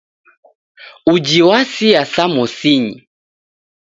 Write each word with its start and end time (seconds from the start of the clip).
Uji 1.11 1.39
wasia 1.49 2.01
samosinyi. 2.13 2.95